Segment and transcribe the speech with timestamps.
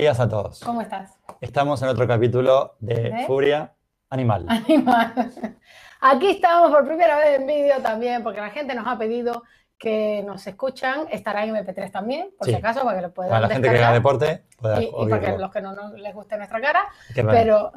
[0.00, 0.60] Días a todos.
[0.60, 1.18] ¿Cómo estás?
[1.40, 3.26] Estamos en otro capítulo de ¿De?
[3.26, 3.72] Furia
[4.10, 4.46] Animal.
[4.48, 5.32] Animal.
[6.00, 9.42] Aquí estamos por primera vez en vídeo también, porque la gente nos ha pedido
[9.76, 11.06] que nos escuchan.
[11.10, 12.52] Estará en MP3 también, por Sí.
[12.52, 15.08] si acaso, para que lo puedan Para la gente que haga deporte, pueda Y, y
[15.08, 16.80] para que los que no, no les guste nuestra cara.
[17.14, 17.72] Que bueno, Pero,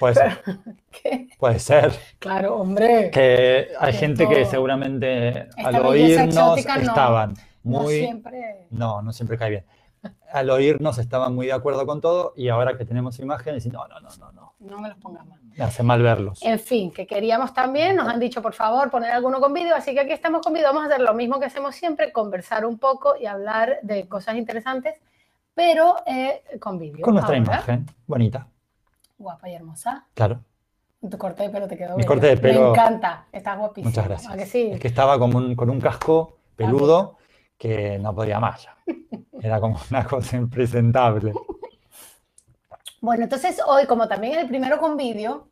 [0.00, 0.38] puede ser.
[0.90, 6.34] que- Puede ser claro, hombre, que hay Que gente que todo- seguramente Esta al oírnos
[6.34, 8.00] no- estaban no muy...
[8.00, 8.66] siempre.
[8.70, 9.64] No, no siempre cae bien.
[10.32, 13.86] Al oírnos estaban muy de acuerdo con todo y ahora que tenemos imágenes, dicen, no,
[13.86, 14.54] no, no, no, no.
[14.60, 15.38] No me los pongas más.
[15.42, 16.40] Me hace mal verlos.
[16.42, 19.92] En fin, que queríamos también, nos han dicho por favor poner alguno con vídeo, así
[19.92, 22.78] que aquí estamos con vídeo, vamos a hacer lo mismo que hacemos siempre, conversar un
[22.78, 24.94] poco y hablar de cosas interesantes,
[25.54, 27.02] pero eh, con vídeo.
[27.02, 28.46] Con nuestra Ahora, imagen, bonita,
[29.18, 30.06] Guapa y hermosa.
[30.14, 30.40] claro.
[31.10, 33.90] Tu corte de pelo te quedó Mi corte de pelo- Me encanta, estás guapísima.
[33.90, 34.36] Muchas ¿A gracias.
[34.36, 34.70] que sí?
[34.72, 37.16] Es que estaba como un- con un casco peludo
[37.62, 38.76] que no podía más ya.
[39.40, 41.32] Era como una cosa impresentable.
[43.00, 45.46] Bueno, entonces hoy, como también es el primero con vídeo,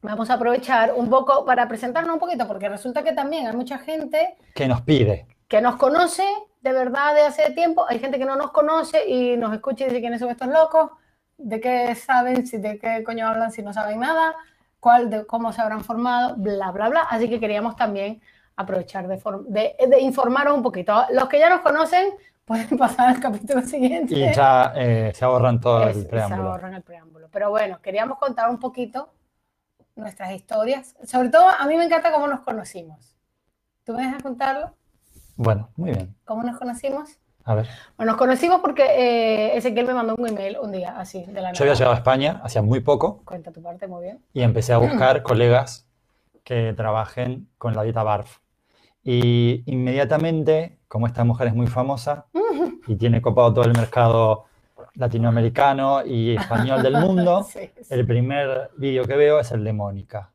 [0.00, 3.76] vamos a aprovechar un poco para presentarnos un poquito, porque resulta que también hay mucha
[3.78, 5.26] gente Que nos pide.
[5.48, 6.22] que nos conoce
[6.60, 9.88] de verdad de hace tiempo, hay gente que no nos conoce y nos escucha y
[9.88, 10.92] dice quiénes son estos locos,
[11.38, 14.36] de qué saben, si de qué coño hablan si no saben nada,
[14.78, 17.00] cuál de cómo se habrán formado, bla, bla, bla.
[17.02, 18.20] Así que queríamos también
[18.58, 19.16] aprovechar de,
[19.48, 21.04] de, de informaros un poquito.
[21.12, 22.10] Los que ya nos conocen
[22.44, 24.14] pueden pasar al capítulo siguiente.
[24.14, 26.50] Y ya eh, se ahorran todo el se preámbulo.
[26.50, 27.28] ahorran el preámbulo.
[27.30, 29.12] Pero bueno, queríamos contar un poquito
[29.96, 30.96] nuestras historias.
[31.04, 33.16] Sobre todo, a mí me encanta cómo nos conocimos.
[33.84, 34.74] ¿Tú me dejas contarlo?
[35.36, 36.14] Bueno, muy bien.
[36.24, 37.18] ¿Cómo nos conocimos?
[37.44, 37.66] A ver.
[37.96, 41.52] Bueno, nos conocimos porque eh, Ezequiel me mandó un email un día, así, de la
[41.52, 41.74] Yo había nada.
[41.78, 44.22] llegado a España hacía muy poco Cuenta tu parte, muy bien.
[44.34, 45.88] y empecé a buscar colegas
[46.44, 48.38] que trabajen con la dieta BARF.
[49.04, 52.26] Y inmediatamente, como esta mujer es muy famosa
[52.86, 54.44] y tiene copado todo el mercado
[54.94, 57.94] latinoamericano y español del mundo, Sí, sí.
[57.94, 60.32] el primer vídeo que veo es el de Mónica.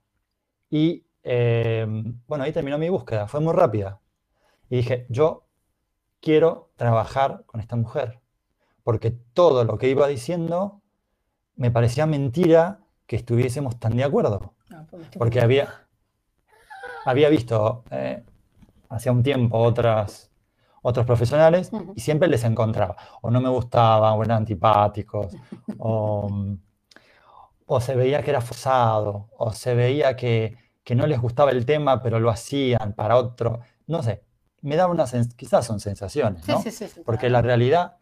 [0.70, 1.86] Y eh,
[2.28, 4.00] bueno, ahí terminó mi búsqueda, fue muy rápida.
[4.70, 5.44] Y dije, yo
[6.22, 8.20] quiero trabajar con esta mujer,
[8.84, 10.82] porque todo lo que iba diciendo
[11.56, 15.86] me parecía mentira que estuviésemos tan de acuerdo, No, estoy porque había,
[17.06, 18.24] había visto eh,
[18.94, 20.32] hacía un tiempo otras,
[20.82, 25.38] otros profesionales y siempre les encontraba, o no me gustaban, o eran antipáticos,
[25.78, 26.30] o,
[27.66, 31.66] o se veía que era forzado, o se veía que, que no les gustaba el
[31.66, 34.24] tema, pero lo hacían para otro, no sé,
[34.62, 36.60] me daba una sens- quizás son sensaciones, ¿no?
[36.62, 37.98] sí, sí, sí, Porque la realidad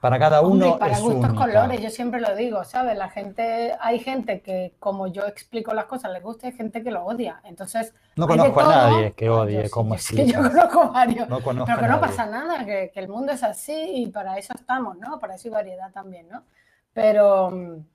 [0.00, 1.34] para cada Hombre, uno y para es gustos única.
[1.34, 2.96] colores, yo siempre lo digo, ¿sabes?
[2.98, 6.82] La gente, hay gente que como yo explico las cosas les gusta y hay gente
[6.82, 7.40] que lo odia.
[7.44, 10.42] Entonces, No conozco a nadie que odie yo sí, yo sí, yo explicas.
[10.42, 11.28] conozco varios.
[11.28, 13.72] No conozco Pero que no pasa nada, que, que el mundo es así
[14.04, 15.18] y para eso estamos, ¿no?
[15.18, 16.44] Para eso hay variedad también, ¿no?
[16.92, 17.86] Pero mm,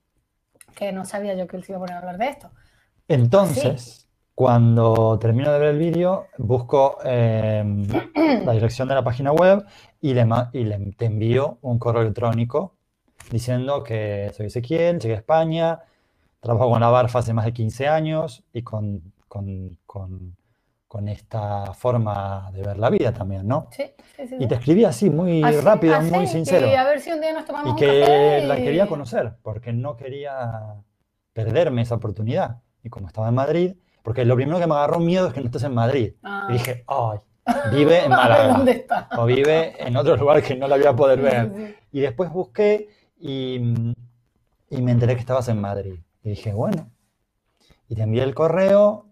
[0.76, 2.52] que no sabía yo que él se iba a poner a hablar de esto.
[3.08, 4.09] Entonces,
[4.44, 7.62] cuando termino de ver el vídeo, busco eh,
[8.46, 9.66] la dirección de la página web
[10.00, 12.78] y, le, y le- te envío un correo electrónico
[13.32, 15.80] diciendo que soy Ezequiel, llegué a España,
[16.40, 20.38] trabajo con la Barfa hace más de 15 años y con, con- con-
[20.88, 23.68] con esta forma de ver la vida también, ¿no?
[23.72, 24.36] Sí, sí, sí.
[24.40, 26.66] Y te escribí así, muy Así, rápido, así, muy sincero.
[26.78, 29.34] a ver si un día nos tomamos Y un que café la quería y- conocer,
[29.44, 30.76] porque no quería
[31.34, 32.62] perderme esa oportunidad.
[32.82, 35.48] Y como estaba en Madrid, porque lo primero que me agarró miedo es que no
[35.48, 36.14] estés en Madrid.
[36.24, 36.48] Ah.
[36.50, 37.20] Y dije, ay,
[37.72, 38.48] vive en Málaga.
[38.54, 39.10] ¿Dónde está?
[39.18, 41.52] O vive en otro lugar que no la voy a poder ver.
[41.56, 41.76] sí, sí.
[41.92, 42.90] Y después busqué
[43.20, 43.56] y,
[44.70, 46.00] y me enteré que estabas en Madrid.
[46.24, 46.90] Y dije, bueno.
[47.88, 49.08] Y te envié el correo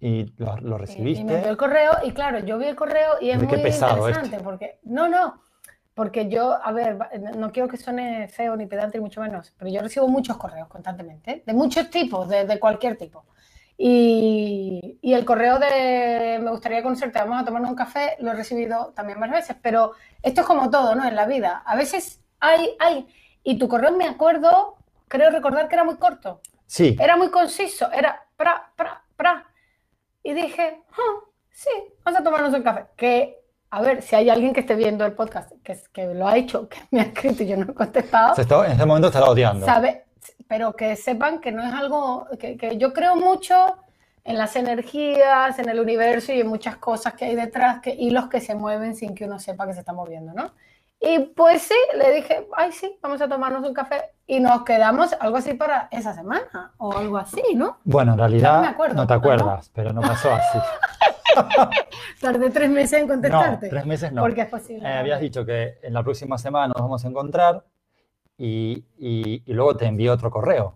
[0.00, 1.20] y lo, lo Y- Y me recibiste.
[1.34, 4.78] envió el correo y claro, yo vi el correo y es muy pesado interesante porque,
[4.84, 5.42] no, no,
[5.94, 6.98] porque yo, a ver,
[7.36, 10.68] no quiero que suene feo ni pedante ni mucho menos, pero yo recibo muchos correos
[10.68, 13.24] constantemente, de muchos tipos, de, de cualquier tipo.
[13.80, 18.34] Y, y el correo de me gustaría conocerte, vamos a tomarnos un café, lo he
[18.34, 19.92] recibido también varias veces, pero
[20.22, 21.06] esto es como todo, ¿no?
[21.06, 21.62] En la vida.
[21.64, 23.06] A veces hay, hay,
[23.44, 24.76] y tu correo me acuerdo,
[25.06, 26.40] creo recordar que era muy corto.
[26.66, 29.46] Sí, Era muy conciso, era pra, pra, pra.
[30.22, 31.20] Y dije, "Ah,
[31.50, 31.70] sí,
[32.04, 32.84] vamos a tomarnos un café.
[32.96, 33.38] Que,
[33.70, 36.68] a ver, si hay alguien que esté viendo el podcast, que, que lo ha hecho,
[36.68, 39.30] que me ha escrito y yo no he contestado, se está- en este momento estará
[39.30, 39.64] odiando.
[39.64, 40.04] sabe,
[40.48, 43.76] pero que sepan que no es algo, que, que yo creo mucho
[44.24, 48.28] en las energías, en el universo y en muchas cosas que hay detrás, que hilos
[48.28, 50.50] que se mueven sin que uno sepa que se está moviendo, ¿no?
[51.00, 54.10] Y pues sí, le dije, ay, sí, vamos a tomarnos un café.
[54.26, 57.78] Y nos quedamos algo así para esa semana o algo así, ¿no?
[57.84, 59.18] Bueno, en no realidad acuerdo, no te ¿no?
[59.20, 60.58] acuerdas, pero no pasó así.
[62.20, 63.66] Tardé tres meses en contestarte.
[63.66, 64.22] No, tres meses no.
[64.22, 64.88] Porque es posible.
[64.88, 67.64] Eh, habías dicho que en la próxima semana nos vamos a encontrar
[68.38, 70.74] y, y, y luego te envío otro correo.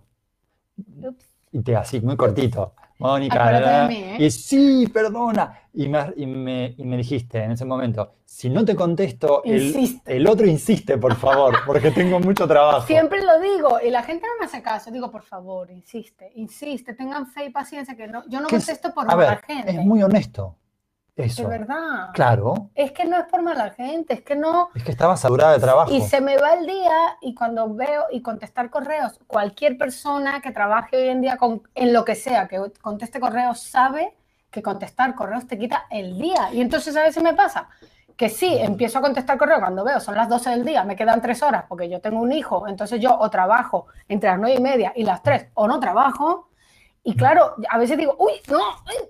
[1.01, 1.25] Ups.
[1.53, 2.75] Y te así, muy cortito.
[2.99, 4.17] Mónica, ¿eh?
[4.19, 5.59] y sí, perdona.
[5.75, 10.01] Y me, y, me, y me dijiste en ese momento, si no te contesto, el,
[10.07, 12.87] el otro insiste, por favor, porque tengo mucho trabajo.
[12.87, 14.91] Siempre lo digo y la gente no me hace caso.
[14.93, 18.95] Digo, por favor, insiste, insiste, tengan fe y paciencia, que no, yo no es- contesto
[18.95, 19.71] por a mala ver, gente.
[19.73, 20.57] es muy honesto.
[21.17, 21.47] De Eso.
[21.47, 22.11] verdad.
[22.15, 24.71] Claro, Es que no es por mala gente, es que no.
[24.75, 25.93] es que estaba saturada de trabajo.
[25.93, 30.53] Y se me va el día y cuando veo y contestar correos, cualquier persona que
[30.53, 34.17] trabaje hoy en día con, en lo que sea, que conteste correos, sabe
[34.51, 36.49] que contestar correos te quita el día.
[36.53, 37.69] Y entonces a veces me pasa
[38.17, 41.21] que sí, empiezo a contestar correos cuando veo, son las 12 del día, me quedan
[41.21, 44.63] tres horas porque yo tengo un hijo, entonces yo o trabajo entre las 9 y
[44.63, 46.49] media y las 3 o no trabajo.
[47.05, 48.61] Y claro, a veces digo, uy, no,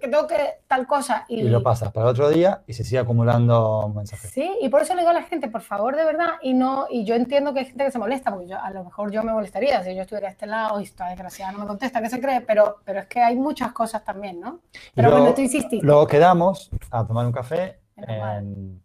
[0.01, 0.37] que tengo que
[0.67, 1.27] tal cosa.
[1.29, 4.31] Y lo pasas para otro día y se sigue acumulando mensajes.
[4.31, 6.87] Sí, y por eso le digo a la gente, por favor, de verdad, y no,
[6.89, 9.23] y yo entiendo que hay gente que se molesta, porque yo, a lo mejor yo
[9.23, 12.09] me molestaría si yo estuviera a este lado y esta desgraciada no me contesta, ¿qué
[12.09, 12.41] se cree?
[12.41, 14.61] Pero, pero es que hay muchas cosas también, ¿no?
[14.95, 15.85] Pero luego- bueno, tú insististe.
[15.87, 18.83] Luego quedamos a tomar un café en,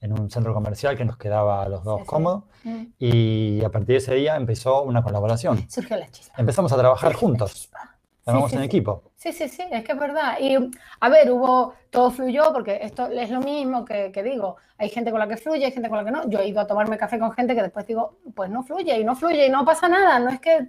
[0.00, 2.08] en un centro comercial que nos quedaba a los dos Sí, sí.
[2.08, 2.84] cómodo Mm.
[2.98, 5.68] y a partir de ese día empezó una colaboración.
[5.70, 6.34] Surgió la chispa.
[6.38, 7.95] Empezamos a trabajar Surgió la juntos, chispa.
[8.26, 8.66] Trabajamos sí, en sí.
[8.66, 9.02] equipo.
[9.14, 10.36] Sí, sí, sí, es que es verdad.
[10.40, 10.56] Y
[11.00, 14.56] a ver, hubo, todo fluyó, porque esto es lo mismo que, que digo.
[14.78, 16.28] Hay gente con la que fluye, hay gente con la que no.
[16.28, 19.04] Yo he ido a tomarme café con gente que después digo, pues no fluye y
[19.04, 20.18] no fluye y no pasa nada.
[20.18, 20.66] No es que,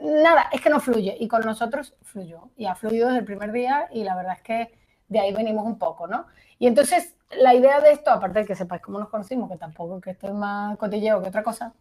[0.00, 1.16] nada, es que no fluye.
[1.18, 2.50] Y con nosotros fluyó.
[2.56, 4.78] Y ha fluido desde el primer día y la verdad es que
[5.08, 6.26] de ahí venimos un poco, ¿no?
[6.58, 10.00] Y entonces la idea de esto, aparte de que sepáis cómo nos conocimos, que tampoco
[10.00, 11.72] que esto es más cotilleo que otra cosa,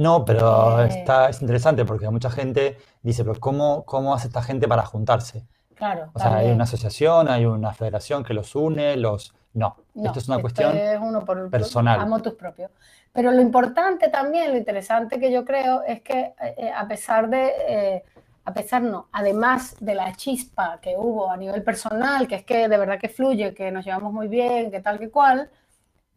[0.00, 0.88] No, pero Eh.
[0.88, 5.44] está, es interesante porque mucha gente dice, pero ¿cómo, cómo hace esta gente para juntarse?
[5.74, 6.10] claro.
[6.12, 9.32] O sea, hay una asociación, hay una federación que los une, los...
[9.54, 10.76] No, No, esto es una cuestión...
[10.76, 11.98] es uno por, por- personal.
[12.00, 12.70] a motus propios.
[13.12, 17.52] Pero lo importante también, lo interesante que yo creo es que eh, a pesar de,
[17.68, 18.04] eh,
[18.44, 22.68] a pesar no, además de la chispa que hubo a nivel personal, que es que
[22.68, 25.48] de verdad que fluye, que nos llevamos muy bien, que tal que cual,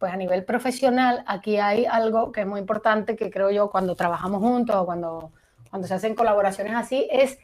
[0.04, 3.96] pues a nivel profesional aquí hay algo que es muy importante que creo yo cuando
[3.96, 5.32] trabajamos juntos o cuando,
[5.70, 7.38] cuando se hacen colaboraciones así, es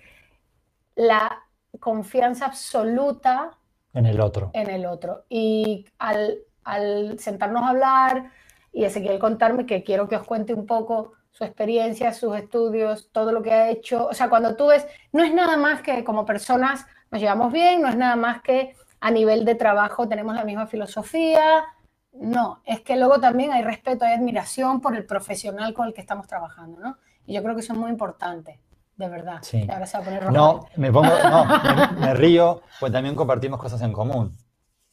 [0.94, 1.42] la
[1.78, 3.56] confianza absoluta
[3.94, 4.50] en el otro.
[4.52, 5.24] en el otro.
[5.30, 8.30] Y al, al sentarnos a hablar
[8.74, 13.32] y Ezequiel contarme que quiero que os cuente un poco su experiencia, sus estudios, todo
[13.32, 14.06] lo que ha hecho.
[14.06, 17.80] O sea, cuando tú ves, no es nada más que como personas nos llevamos bien,
[17.80, 21.64] no es nada más que a nivel de trabajo tenemos la misma filosofía.
[22.12, 26.00] No, es que luego también hay respeto, hay admiración por el profesional con el que
[26.00, 26.96] estamos trabajando, ¿no?
[27.26, 28.60] Y yo creo que eso es muy importante,
[28.96, 29.38] de verdad.
[29.42, 29.66] Sí.
[29.72, 31.44] Ahora se va a poner No, me pongo, no,
[31.94, 34.36] me, me río, pues también compartimos cosas en común.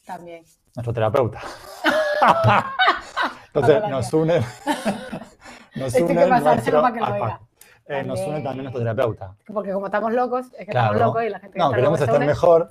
[0.06, 0.44] también.
[0.76, 1.42] Nuestro terapeuta.
[3.48, 4.40] Entonces nos une,
[5.76, 7.42] nos une que pasárselo nuestro- para que lo oiga.
[7.88, 8.64] eh, nos une También.
[8.66, 9.36] nuestro terapeuta.
[9.52, 10.94] Porque como estamos locos, es que Claro.
[10.94, 12.68] estamos locos y la gente que No, está queremos loca se estar mejor.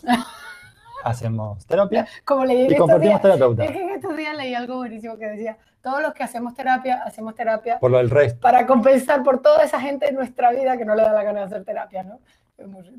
[1.11, 3.65] Hacemos terapia Como leí y compartimos terapeuta.
[3.65, 7.03] es que en estos días leí algo buenísimo que decía, todos los que hacemos terapia,
[7.05, 8.41] hacemos terapia Por lo del resto.
[8.41, 11.41] para compensar por toda esa gente en nuestra vida que no le da la gana
[11.41, 12.19] de hacer terapia, ¿no?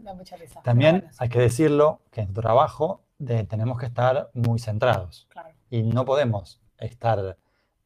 [0.04, 0.62] Da mucha risa.
[0.62, 5.28] También bueno, hay que decirlo que en tu trabajo de- tenemos que estar muy centrados
[5.30, 5.50] claro.
[5.70, 7.36] y no podemos estar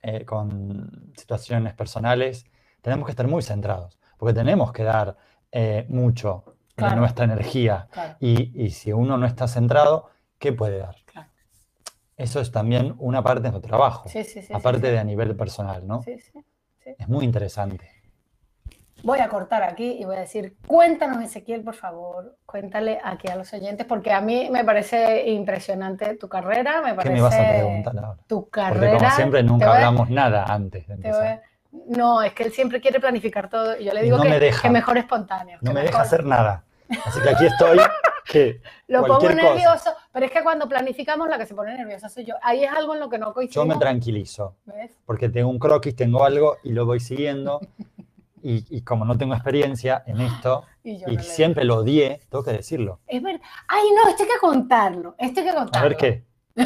[0.04, 2.46] eh, con situaciones personales.
[2.82, 5.16] Tenemos que estar muy centrados porque tenemos que dar
[5.52, 6.98] eh, mucho de Claro.
[6.98, 7.88] nuestra energía.
[7.92, 10.10] Claro, Y, y si uno no está centrado,
[10.42, 10.96] ¿qué puede dar?
[11.06, 11.30] claro.
[12.18, 14.54] Eso es también una parte de nuestro trabajo, Sí, sí, sí.
[14.54, 16.02] aparte de a nivel personal, ¿no?
[16.04, 16.32] sí, sí.
[16.98, 17.90] Es muy interesante.
[19.04, 23.36] Voy a cortar aquí y voy a decir, cuéntanos Ezequiel, por favor, cuéntale aquí a
[23.36, 27.34] los oyentes, porque a mí me parece impresionante tu carrera, me ¿Qué parece me vas
[27.36, 28.20] a preguntar ahora?
[28.28, 28.98] tu Porque carrera.
[28.98, 31.42] como siempre nunca voy hablamos nada antes de voy empezar.
[31.88, 34.40] No, es que él siempre quiere planificar todo y yo le digo no que, me
[34.40, 34.62] deja.
[34.62, 35.58] que mejor espontáneo.
[35.62, 36.64] No me deja mejor- hacer nada.
[37.06, 37.80] Así que aquí estoy,
[38.26, 39.54] que Lo pongo cualquier cosa.
[39.54, 42.36] nervioso, pero es que cuando planificamos la que se pone nerviosa soy yo.
[42.42, 43.76] Ahí es algo en lo que no yo coincidimos.
[43.76, 44.92] me tranquilizo, ¿ves?
[45.06, 47.60] porque tengo un croquis, tengo algo y lo voy siguiendo.
[48.44, 52.22] Y, y como no tengo experiencia en esto, Y yo y no siempre lo odié,
[52.28, 53.00] tengo que decirlo.
[53.06, 53.40] Es verdad.
[53.68, 55.14] Ay, no, esto hay que contarlo.
[55.20, 55.90] Esto hay que A contarlo.
[55.90, 56.26] ver qué.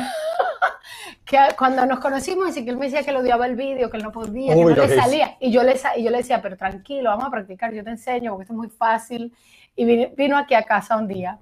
[1.26, 3.98] que cuando nos conocimos, y que él me decía que lo odiaba el vídeo, que
[3.98, 5.36] él no podía, que Uy, no lo le que salía.
[5.42, 8.32] Y yo le, y yo le decía, pero tranquilo, vamos a practicar, yo te enseño,
[8.32, 9.34] porque esto es muy fácil.
[9.76, 11.40] Y vino aquí a casa un día,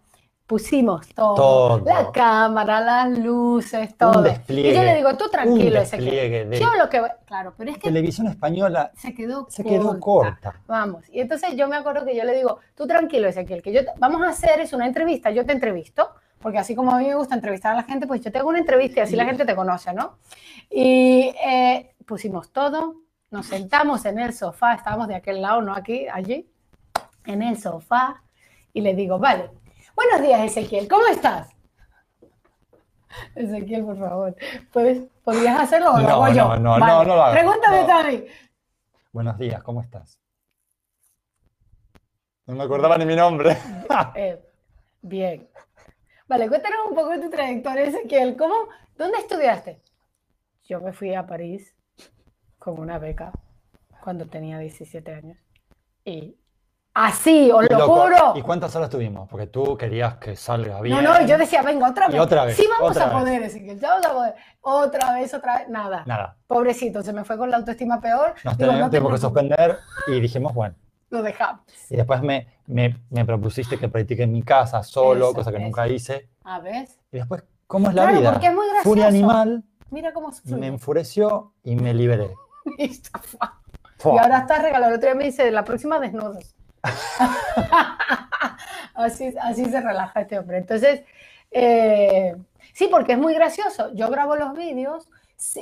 [0.48, 1.86] pusimos todo, Todo.
[1.86, 4.22] la cámara, las luces, todo.
[4.22, 6.06] despliegue, y yo le digo, tú tranquilo, Ezequiel.
[6.12, 7.02] despliegue de Yo lo que...
[7.26, 10.54] Claro, pero es que televisión española se quedó se quedó corta.
[10.68, 13.86] Vamos, y entonces yo me acuerdo que yo le digo, tú tranquilo, Ezequiel, que yo
[13.86, 16.10] te- vamos a hacer es una entrevista, yo te entrevisto,
[16.40, 18.60] porque así como a mí me gusta entrevistar a la gente, pues yo tengo una
[18.60, 20.18] entrevista y así la gente te conoce, ¿no?
[20.70, 22.96] Y eh, pusimos todo,
[23.32, 26.50] nos sentamos en el sofá, estábamos de aquel lado, no aquí, allí,
[27.26, 28.22] en el sofá,
[28.74, 29.52] y le digo, vale,
[29.96, 31.50] buenos días Ezequiel, ¿cómo estás?
[33.36, 34.36] Ezequiel, por favor,
[34.72, 36.56] ¿puedes, ¿podrías hacerlo o lo hago yo?
[36.56, 37.34] No, no, no, no, lo hago.
[37.34, 38.26] Pregúntame, no.
[39.12, 40.20] Buenos días, ¿cómo estás?
[42.46, 43.58] No me acordaba ni mi nombre.
[44.16, 44.42] Eh,
[45.02, 45.48] bien.
[46.28, 48.36] Vale, cuéntanos un poco de tu trayectoria, Ezequiel.
[48.36, 48.56] ¿Cómo,
[48.98, 49.82] ¿Dónde estudiaste?
[50.64, 51.76] Yo me fui a París
[52.58, 53.32] con una beca
[54.02, 55.38] cuando tenía 17 años.
[56.04, 56.38] Y
[56.94, 58.34] así, os lo juro.
[58.36, 59.28] ¿Y cuántas horas tuvimos?
[59.30, 61.04] Porque tú querías que salga bien.
[61.04, 62.16] No, no, y yo decía, venga, otra vez.
[62.16, 62.56] Y otra vez.
[62.58, 63.18] Sí, vamos otra a vez.
[63.18, 64.36] poder, Ezequiel, ya vamos a poder.
[64.62, 66.04] Otra vez, otra vez, nada.
[66.06, 66.38] Nada.
[66.48, 68.36] Pobrecito, se me fue con la autoestima peor.
[68.44, 70.76] Nos Digo, no que suspender y dijimos, bueno.
[71.10, 71.62] Lo dejamos.
[71.90, 75.58] Y después me, me, me propusiste que practique en mi casa solo, Eso, cosa que
[75.58, 75.66] eso.
[75.66, 76.30] nunca hice.
[76.44, 76.88] A ver.
[77.12, 78.32] Y después, ¿cómo es la Claro, vida?
[78.32, 78.90] porque es muy gracioso.
[78.90, 80.66] Furia animal, Mira cómo me fluye.
[80.66, 82.32] enfureció y me liberé.
[84.06, 84.92] Y ahora está regalado.
[84.92, 86.56] El otro día me dice, la próxima desnudos.
[88.96, 90.58] así, así se relaja este hombre.
[90.58, 91.02] Entonces,
[91.52, 92.36] eh,
[92.74, 93.92] sí, porque es muy gracioso.
[93.94, 95.10] Yo grabo los vídeos.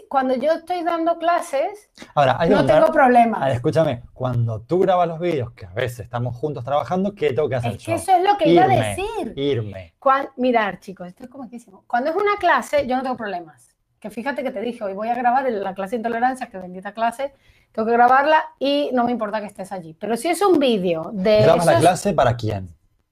[0.10, 3.52] Cuando yo estoy dando clases, Ahora, hay que no tengo A ver, problemas.
[3.56, 7.56] escúchame, cuando tú grabas los vídeos, que a veces estamos juntos trabajando, ¿qué tengo que
[7.56, 7.86] hacer Es yo?
[7.88, 9.34] que eso es lo que iba a decir.
[9.36, 9.96] Irme.
[9.98, 11.84] Cuan- mirar, chicos, esto es comiquísimo.
[11.88, 13.70] Cuando es una clase, yo no tengo problemas.
[14.02, 16.58] Que fíjate que te dije, hoy voy a grabar en la clase de intolerancia, que
[16.58, 17.34] bendita clase,
[17.72, 19.94] tengo que grabarla y no me importa que estés allí.
[19.94, 21.42] Pero si es un vídeo de...
[21.44, 22.68] ¿Grabas la clase para quién?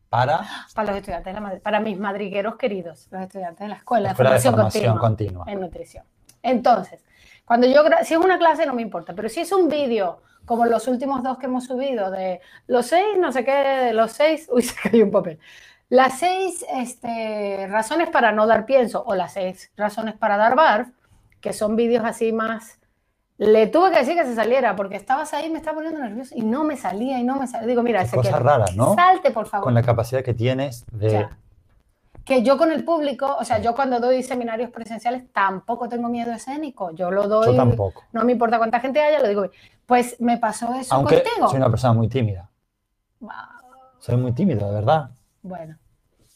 [0.10, 0.42] Para
[0.74, 4.02] Para los estudiantes de la Madrid- para mis madrigueros queridos, los estudiantes de la escuela,
[4.02, 5.54] la de escuela de formación, formación continua, continua.
[5.54, 6.04] en nutrición.
[6.42, 7.04] Entonces,
[7.46, 10.66] cuando yo, si es una clase no me importa, pero si es un vídeo, como
[10.66, 14.50] los últimos dos que hemos subido, de los seis, no sé qué, de los seis,
[14.52, 15.38] uy, se cayó un papel,
[15.90, 20.90] las seis este, razones para no dar pienso o las seis razones para dar barf,
[21.42, 22.78] que son vídeos así más...
[23.38, 26.42] Le tuve que decir que se saliera porque estabas ahí, me estaba poniendo nervioso y
[26.42, 27.68] no me salía y no me salía.
[27.68, 28.96] Digo, mira, Qué Ezequiel, cosa rara, ¿no?
[28.96, 29.64] salte por favor.
[29.64, 31.12] Con la capacidad que tienes de...
[31.12, 31.38] Ya.
[32.26, 36.34] Que yo con el público, o sea, yo cuando doy seminarios presenciales tampoco tengo miedo
[36.34, 36.92] escénico.
[36.92, 38.04] Yo lo doy, Yo tampoco.
[38.12, 39.46] no me importa cuánta gente haya, lo digo.
[39.86, 41.48] Pues me pasó eso Aunque contigo.
[41.48, 42.50] soy una persona muy tímida.
[44.00, 45.12] Soy muy tímido, de verdad.
[45.42, 45.78] Bueno,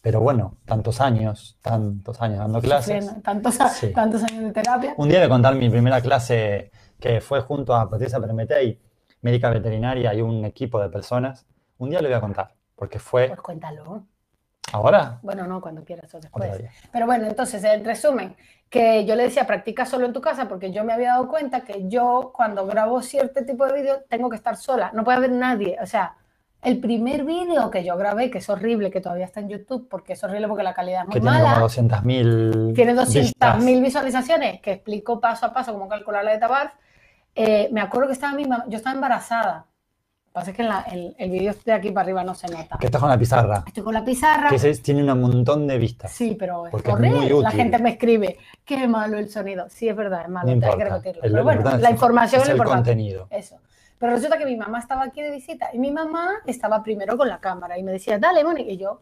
[0.02, 3.04] Pero bueno, tantos años, tantos años dando clases.
[3.06, 3.94] sufriendo tantos, Sí.
[3.94, 4.94] tantos años de terapia.
[4.98, 8.82] Un día voy a contar mi primera clase que fue junto a Patricia Permetey,
[9.22, 11.46] médica veterinaria y un equipo de personas.
[11.78, 14.04] Un día le voy a contar, porque fue Pues cuéntalo.
[14.74, 15.20] ahora.
[15.22, 16.64] Bueno, no, cuando quieras o después.
[16.92, 18.36] Pero bueno, entonces, en resumen,
[18.70, 21.62] que yo le decía, practica solo en tu casa, porque yo me había dado cuenta
[21.62, 25.32] que yo, cuando grabo cierto tipo de vídeo, tengo que estar sola, no puede haber
[25.32, 25.78] nadie.
[25.82, 26.16] O sea,
[26.64, 30.14] el primer vídeo que yo grabé, que es horrible, que todavía está en YouTube, porque
[30.14, 33.58] es horrible porque la calidad es muy Que tiene mala, como 200.000 tiene vistas.
[33.58, 36.74] 200.000 visualizaciones, que explico paso a paso cómo calcular la de Tabar.
[37.36, 39.66] Eh, me acuerdo que estaba mi mamá, yo estaba embarazada.
[40.36, 42.34] Lo que pasa es que en la- el, el vídeo de aquí para arriba no
[42.34, 42.78] se nota.
[42.80, 43.64] Que estás con la pizarra.
[43.68, 44.50] Estoy con la pizarra.
[44.50, 46.12] Que ese tiene un montón de vistas.
[46.12, 47.42] Sí, pero es Porque es horrible.
[47.42, 49.66] La gente me escribe, qué malo el sonido.
[49.70, 51.22] Sí, es verdad, es malo, No hay que repetirlo.
[51.24, 52.90] El- Pero bueno, la es- información es es el importante.
[52.92, 53.28] contenido.
[53.30, 53.58] Eso.
[54.04, 57.30] Pero resulta que mi mamá estaba aquí de visita y mi mamá estaba primero con
[57.30, 58.70] la cámara y me decía, dale, Mónica.
[58.70, 59.00] Y yo,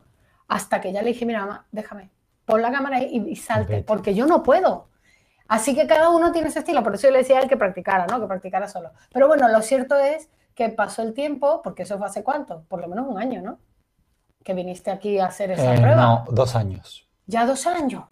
[0.48, 2.12] hasta que ya le dije, mira, mamá, déjame,
[2.46, 4.90] pon la cámara y, y salte, porque yo no puedo.
[5.48, 7.58] Así que cada uno tiene ese estilo, por eso yo le decía a él que
[7.58, 8.22] practicara, ¿no?
[8.22, 8.92] Que practicara solo.
[9.12, 12.80] Pero bueno, lo cierto es que pasó el tiempo, porque eso fue hace cuánto, por
[12.80, 13.58] lo menos un año, ¿no?
[14.44, 15.96] Que viniste aquí a hacer esa Eh, prueba.
[15.96, 17.10] no, dos años.
[17.26, 18.04] Ya dos años.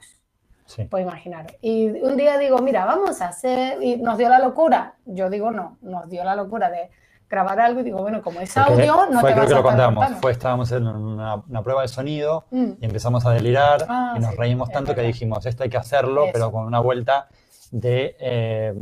[0.70, 0.84] Sí.
[0.84, 1.48] Pues imaginar.
[1.62, 4.94] Y un día digo, mira, vamos a hacer, y nos dio la locura.
[5.06, 6.92] Yo digo, no, nos dio la locura de
[7.28, 9.54] grabar algo y digo, bueno, como es Porque audio, no fue, te creo vas que
[9.54, 10.06] a lo contamos.
[10.22, 12.72] Fue, estábamos en una, una prueba de sonido Mm.
[12.82, 15.78] y empezamos a delirar Ah, y nos sí, reímos tanto que dijimos, esto hay que
[15.78, 16.34] hacerlo, Eso.
[16.34, 17.30] pero con una vuelta
[17.72, 18.74] de eh,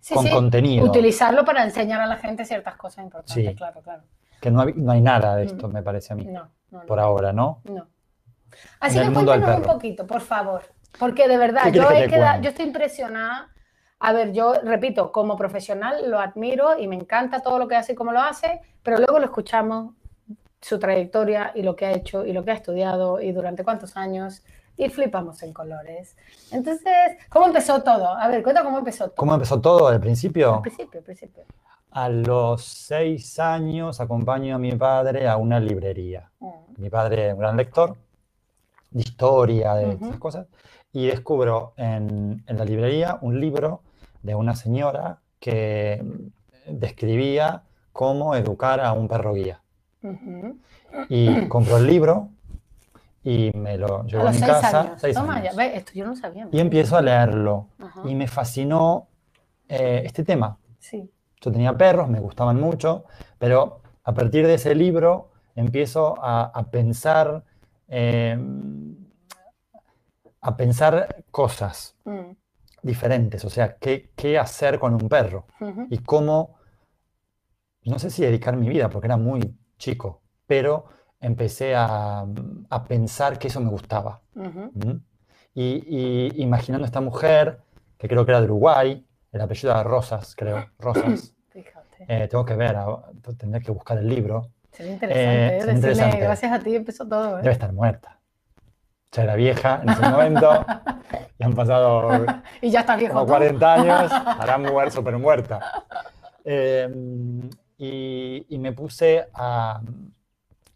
[0.00, 0.84] Sí, con contenido.
[0.84, 3.54] Utilizarlo para enseñar a la gente ciertas cosas importantes, Sí.
[3.54, 4.02] claro, claro.
[4.40, 6.32] Que no, hay- no hay nada de esto, me parece a mí, Mm.
[6.32, 6.80] No, no.
[6.86, 7.60] por ahora, ¿no?
[7.64, 7.86] no.
[8.80, 10.62] Así que cuéntanos un poquito, por favor.
[10.98, 13.50] Porque de verdad, ¿Qué yo, he quedado- estoy impresionada.
[14.00, 17.92] A ver, yo repito, como profesional lo admiro y me encanta todo lo que hace
[17.92, 19.94] y cómo lo hace, pero luego lo escuchamos,
[20.60, 23.96] su trayectoria y lo que ha hecho y lo que ha estudiado y durante cuántos
[23.96, 24.42] años
[24.76, 26.16] y flipamos en colores.
[26.50, 28.08] Entonces, ¿cómo empezó todo?
[28.08, 29.16] A ver, cuenta cómo empezó todo.
[29.16, 30.54] ¿Cómo empezó todo al principio?
[30.54, 31.44] Al principio, al principio.
[31.90, 36.30] A los seis años acompaño a mi padre a una librería.
[36.40, 36.48] Mm.
[36.78, 37.96] Mi padre un gran lector
[38.94, 40.06] de historia, de Ujú.
[40.06, 40.46] esas cosas,
[40.92, 43.82] y descubro en, en la librería un libro
[44.22, 46.02] de una señora que
[46.66, 49.60] describía cómo educar a un perro guía.
[50.02, 50.56] Ujú.
[51.08, 52.28] Y compro el libro
[53.22, 54.80] y me lo llevo a mi casa.
[54.80, 55.00] años.
[55.00, 55.50] seis Toma, años.
[55.50, 56.48] ya, ve, esto yo no sabía.
[56.50, 57.66] Y empiezo a leerlo.
[57.78, 58.02] Ajá.
[58.04, 59.08] Y me fascinó
[59.68, 60.56] eh, este tema.
[60.78, 61.10] Sí.
[61.40, 63.04] Yo tenía perros, me gustaban mucho,
[63.38, 67.44] pero a partir de ese libro empiezo a, a pensar,
[67.96, 68.36] eh,
[70.40, 72.36] a pensar cosas Mm,
[72.82, 76.56] diferentes, o sea, qué, qué hacer con un perro ujú, y cómo,
[77.84, 80.86] no sé si dedicar mi vida, porque era muy chico, pero
[81.20, 82.24] empecé a,
[82.70, 84.22] a pensar que eso me gustaba.
[84.34, 84.72] ujú.
[84.80, 85.00] ¿m?
[85.54, 87.60] Y, y imaginando esta mujer,
[87.98, 91.34] que creo que era de Uruguay, el apellido era Rosas, creo, Rosas.
[92.08, 92.76] Eh, tengo que ver,
[93.38, 94.50] tendré que buscar el libro.
[94.74, 95.30] Sería interesante.
[95.30, 95.52] eh, ¿eh?
[95.52, 96.18] Decirle, interesante.
[96.20, 97.38] gracias a ti empezó todo.
[97.38, 97.42] ¿eh?
[97.42, 98.18] Debe estar muerta.
[99.12, 100.66] Ya era vieja en ese momento,
[101.38, 102.26] y han pasado
[102.60, 103.30] Y ya estás viejo como tú.
[103.32, 105.60] 40 años, hará muer, super muerta.
[106.44, 106.88] Eh,
[107.78, 109.80] y, y me puse a,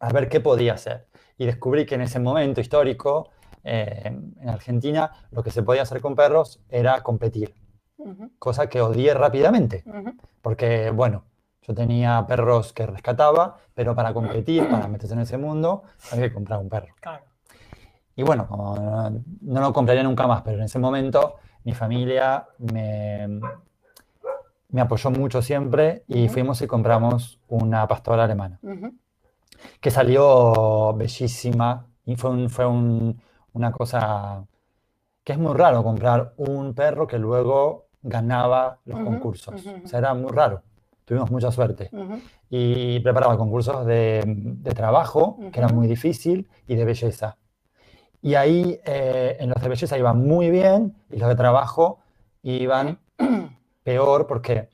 [0.00, 1.06] a ver qué podía hacer.
[1.36, 3.30] Y descubrí que en ese momento histórico,
[3.64, 4.02] eh,
[4.40, 7.54] en Argentina, lo que se podía hacer con perros era competir,
[7.96, 9.82] Ujú, cosa que odié rápidamente.
[9.84, 10.12] ujú.
[10.42, 11.24] Porque, bueno,
[11.68, 16.34] yo tenía perros que rescataba, pero para competir, para meterse en ese mundo, había que
[16.34, 16.94] comprar un perro.
[17.00, 17.24] Claro.
[18.16, 19.10] Y bueno, como no,
[19.42, 21.34] no lo compraría nunca más, pero en ese momento
[21.64, 23.40] mi familia me,
[24.70, 26.32] me apoyó mucho siempre y Ujú.
[26.34, 28.94] fuimos y compramos una pastora alemana, Ujú,
[29.80, 33.20] que salió bellísima y fue, un- fue un-
[33.52, 34.44] una cosa
[35.24, 39.54] que es muy raro comprar un perro que luego ganaba los Ujú, concursos.
[39.66, 39.84] ujú, ujú.
[39.84, 40.62] O sea, era muy raro.
[41.08, 41.90] Tuvimos mucha suerte.
[42.50, 47.38] Y preparaba concursos de, de trabajo, que era muy difícil, y de belleza.
[48.20, 52.00] Y ahí eh, en los de belleza iban muy bien y los de trabajo
[52.42, 52.98] iban
[53.84, 54.68] peor porque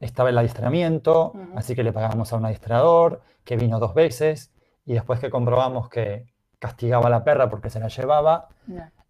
[0.00, 4.50] estaba el adiestramiento, así que le pagamos a un adiestrador que vino dos veces
[4.84, 6.26] y después que comprobamos que
[6.58, 8.48] castigaba a la perra porque se la llevaba,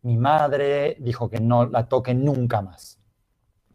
[0.02, 3.00] mi madre dijo que no la toque nunca más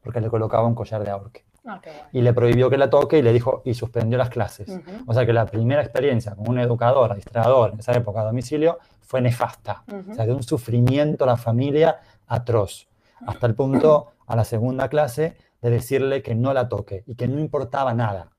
[0.02, 3.18] porque le colocaba un collar de ahorque Ah, qué y le prohibió que la toque
[3.18, 4.70] y le dijo y suspendió las clases.
[5.08, 8.78] O sea que la primera experiencia con un educador, adiestrador en esa época a domicilio
[9.02, 9.84] fue nefasta.
[9.88, 10.12] Ujú.
[10.12, 12.88] O sea, de un sufrimiento a la familia atroz.
[13.26, 17.28] Hasta el punto, a la segunda clase, de decirle que no la toque y que
[17.28, 18.30] no importaba nada,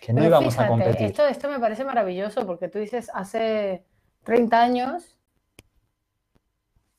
[0.00, 1.06] que no Pero íbamos fíjate, a competir.
[1.06, 3.84] Esto, esto me parece maravilloso porque tú dices, hace
[4.24, 5.16] 30 años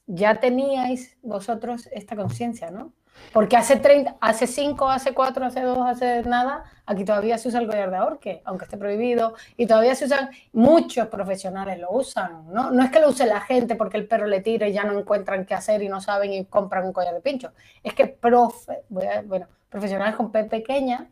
[0.08, 2.94] ya teníais vosotros esta conciencia, ¿no?
[3.34, 7.60] Porque hace 30, hace 5, hace 4, hace 2, hace nada, aquí todavía se usa
[7.60, 12.52] el collar de ahorque, aunque esté prohibido, y todavía se usan, muchos profesionales lo usan,
[12.52, 12.72] ¿no?
[12.72, 14.98] No es que lo use la gente porque el perro le tira y ya no
[14.98, 17.52] encuentran qué hacer y no saben y compran un collar de pincho.
[17.84, 21.10] Es que profe, bueno, profesionales con P pequeña,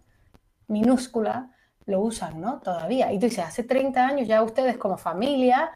[0.67, 1.51] minúscula,
[1.85, 2.59] lo usan, ¿no?
[2.61, 3.11] Todavía.
[3.11, 5.71] Y tú dices, hace 30 años ya ustedes como familia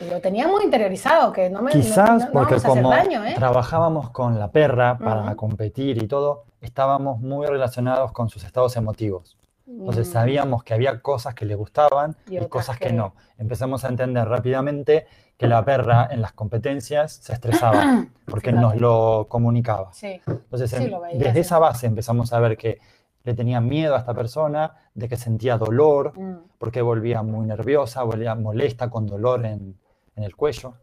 [0.00, 3.34] lo tenían muy interiorizado, que no me Quizás no- no porque como daño, ¿eh?
[3.36, 9.36] trabajábamos con la perra para competir y todo, estábamos muy relacionados con sus estados emotivos.
[9.66, 12.88] Entonces Mm, sabíamos que había cosas que le gustaban Y cosas que...
[12.88, 13.14] que- no.
[13.38, 15.06] Empezamos a entender rápidamente
[15.38, 19.92] que la perra en las competencias se estresaba porque nos lo comunicaba.
[19.92, 21.38] Sí, Entonces, Sí, lo desde sí.
[21.40, 22.80] esa base empezamos a ver que
[23.24, 28.02] le tenía miedo a esta persona, de que sentía dolor, mm, porque volvía muy nerviosa,
[28.02, 29.78] volvía molesta, con dolor en,
[30.16, 30.74] en el cuello.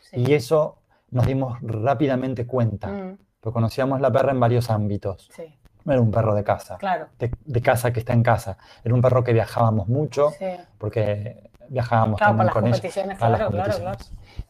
[0.00, 0.20] sí.
[0.20, 0.78] Y eso
[1.10, 5.28] nos dimos rápidamente cuenta, Mm, porque conocíamos la perra en varios ámbitos.
[5.34, 7.08] sí, No era un perro de casa, claro.
[7.18, 8.56] de, de casa que está en casa.
[8.84, 10.46] Era un perro que viajábamos mucho, Sí.
[10.78, 13.16] porque viajábamos Claro, también con ella.
[13.16, 13.98] claro, claro, claro.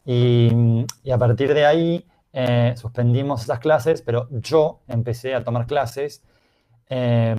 [0.05, 5.65] Y, y a partir de ahí eh, suspendimos esas clases, pero yo empecé a tomar
[5.67, 6.23] clases
[6.89, 7.35] eh,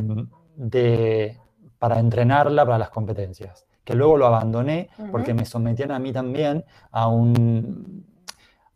[0.56, 1.38] de,
[1.78, 5.40] para entrenarla para las competencias, que luego lo abandoné porque Ujú.
[5.40, 8.06] me sometían a mí también a un,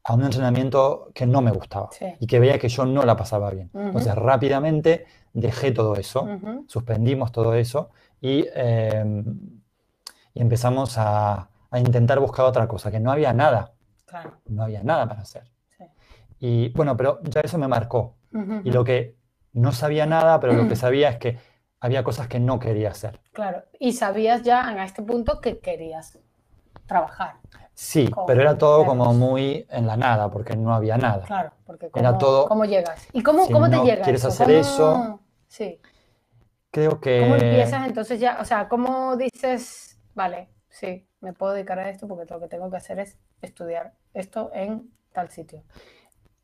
[0.04, 2.06] a un entrenamiento que no me gustaba Sí.
[2.20, 3.70] y que veía que yo no la pasaba bien.
[3.72, 3.86] Ujú.
[3.86, 6.64] Entonces rápidamente dejé todo eso Ujú.
[6.66, 7.90] suspendimos todo eso
[8.20, 9.24] y, eh,
[10.34, 13.72] y empezamos a, a intentar buscar otra cosa, que no había nada,
[14.06, 14.38] Claro.
[14.46, 15.44] no había nada para hacer.
[15.76, 15.84] Sí.
[16.40, 18.14] Y bueno, pero ya eso me marcó.
[18.64, 19.16] Y lo que
[19.52, 21.38] no sabía nada, pero lo que sabía es que
[21.80, 23.20] había cosas que no quería hacer.
[23.32, 23.62] Claro.
[23.78, 26.18] Y sabías ya en este punto que querías
[26.86, 27.36] trabajar.
[27.74, 31.24] Sí, Con pero era todo como muy en la nada, porque no había nada.
[31.24, 33.06] Claro, porque Era cómo, todo- cómo llegas.
[33.12, 35.80] ¿Y cómo, Si cómo te no llega quieres hacer ¿Cómo- eso, Sí.
[36.70, 37.20] Creo que...
[37.20, 38.38] ¿Cómo empiezas entonces ya?
[38.40, 42.70] O sea, ¿cómo dices, vale, sí, me puedo dedicar a esto porque lo que tengo
[42.70, 45.62] que hacer es estudiar esto en tal sitio?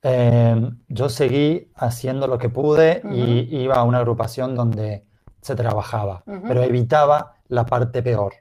[0.03, 3.57] Eh, yo seguí haciendo lo que pude y Ujú.
[3.57, 5.05] iba a una agrupación donde
[5.45, 8.33] se trabajaba, pero evitaba la parte peor.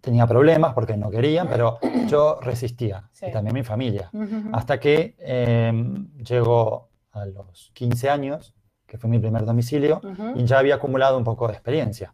[0.00, 4.10] Tenía problemas porque no querían, pero yo resistía, y también mi familia,
[4.52, 8.52] hasta que em, llegó a los 15 años,
[8.84, 10.00] que fue mi primer domicilio,
[10.34, 12.12] y ya había acumulado un poco de experiencia.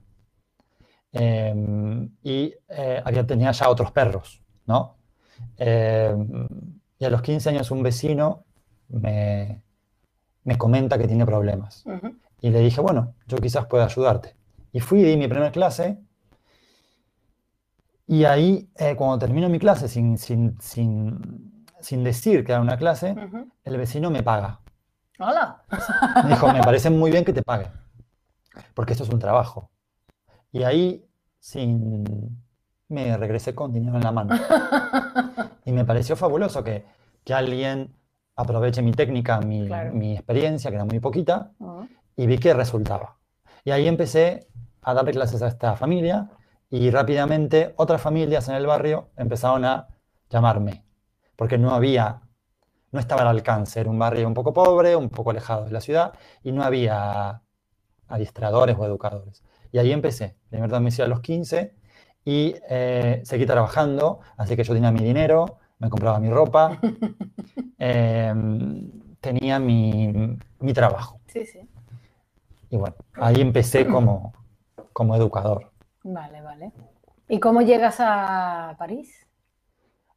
[1.13, 4.97] Em, y eh, había, tenía ya otros perros, ¿no?
[5.57, 6.47] Em,
[6.99, 8.45] y a los 15 años un vecino
[8.89, 9.63] me,
[10.45, 11.85] me comenta que tiene problemas.
[12.43, 14.37] Y le dije, bueno, yo quizás pueda ayudarte.
[14.73, 16.03] Y fui y di mi primera clase.
[18.09, 22.77] Y ahí, eh, cuando termino mi clase, sin, sin, sin, sin, decir que era una
[22.77, 23.15] clase,
[23.63, 24.61] el vecino me paga.
[25.21, 25.63] Hola.
[26.25, 27.69] Me dijo, me parece muy bien que te pague,
[28.75, 29.71] porque esto es un trabajo.
[30.51, 31.07] Y ahí,
[31.39, 32.43] sin,
[32.89, 34.35] me regresé con dinero en la mano.
[35.65, 36.85] Y me pareció fabuloso que,
[37.23, 37.95] que alguien
[38.35, 41.53] aproveche mi técnica, mi, mi, experiencia, que era muy poquita,
[42.17, 43.19] y vi que resultaba.
[43.65, 44.49] Y ahí empecé
[44.83, 46.31] a darle clases a esta familia
[46.71, 49.89] y rápidamente otras familias en el barrio empezaron a
[50.31, 50.85] llamarme,
[51.37, 52.23] porque no había,
[52.93, 55.81] no estaba al alcance, era un barrio un poco pobre, un poco alejado de la
[55.81, 57.43] ciudad y no había
[58.09, 59.43] adiestradores o educadores.
[59.73, 61.75] Y ahí empecé, primer domicilio a los 15
[62.25, 66.79] y eh, seguí trabajando, así que yo tenía mi dinero, me compraba mi ropa,
[67.79, 70.13] em, tenía mi,
[70.61, 71.21] mi trabajo.
[71.27, 71.69] Sí, sí.
[72.73, 74.33] Y bueno, ahí empecé como,
[74.95, 75.71] como educador.
[76.05, 76.73] Vale, vale.
[77.29, 79.27] ¿Y cómo llegas a París?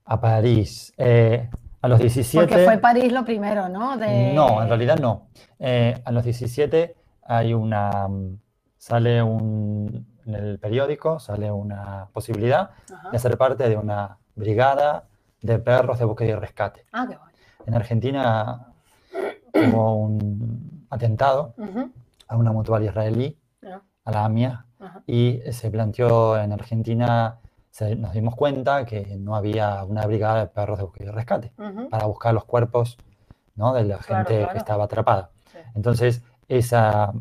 [0.05, 0.93] A París.
[0.95, 1.49] Eh,
[1.81, 2.47] a los 17.
[2.47, 3.97] Porque fue París lo primero, ¿no?
[3.97, 5.27] No, en realidad no.
[5.59, 8.07] Eh, a los 17 hay una.
[8.77, 10.07] Sale un.
[10.25, 12.69] En el periódico sale una posibilidad
[13.11, 15.03] de ser parte de una brigada
[15.41, 16.85] de perros de búsqueda y rescate.
[16.93, 17.31] Ah, qué bueno.
[17.65, 18.67] En Argentina
[19.53, 21.53] hubo un atentado
[22.27, 23.39] a una mutual israelí,
[24.03, 24.65] a la AMIA,
[25.07, 27.39] y se planteó en Argentina,
[27.97, 31.53] nos dimos cuenta que no había una brigada de perros de búsqueda y rescate
[31.89, 32.97] para buscar los cuerpos
[33.55, 33.73] ¿no?
[33.73, 35.31] de la gente que estaba atrapada.
[35.73, 37.11] Entonces, esa,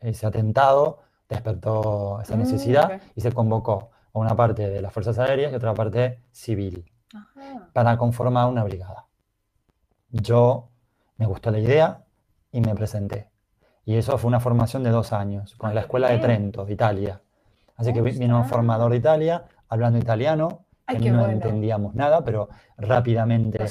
[0.00, 5.18] ese atentado despertó esa mm, necesidad y se convocó a una parte de las Fuerzas
[5.18, 6.84] Aéreas y otra parte civil
[7.72, 9.06] para conformar una brigada.
[10.10, 10.68] Yo
[11.16, 12.04] me gustó la idea
[12.50, 13.31] y me presenté.
[13.84, 17.20] Y eso fue una formación de dos años, con la Escuela de Trento, Italia.
[17.76, 23.64] Así que vino un formador de Italia, hablando italiano, que no entendíamos nada, pero rápidamente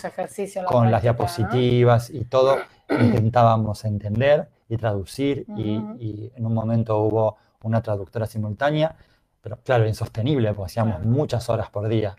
[0.66, 2.58] con las diapositivas y todo
[2.90, 8.96] intentábamos entender y traducir y, en un momento hubo una traductora simultánea,
[9.42, 12.16] pero claro, insostenible, porque hacíamos muchas horas por día.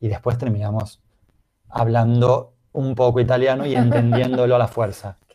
[0.00, 1.00] Y después terminamos
[1.68, 5.18] hablando un poco italiano y entendiéndolo a la fuerza.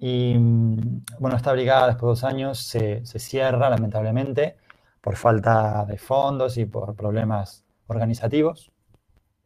[0.00, 4.56] Y mm, bueno, esta brigada después de dos años se, se, cierra lamentablemente
[5.02, 8.72] por falta de fondos y por problemas organizativos.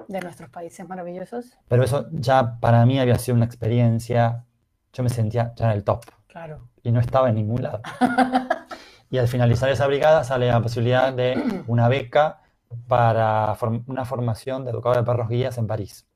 [0.09, 1.59] De nuestros países maravillosos.
[1.69, 4.45] Pero eso ya para mí había sido una experiencia,
[4.93, 6.05] yo me sentía ya en el top.
[6.29, 6.69] Claro.
[6.83, 7.81] Y no estaba en ningún lado.
[9.11, 12.41] y al finalizar esa brigada sale la posibilidad de una beca
[12.87, 16.07] para una formación de educador de perros guías en París.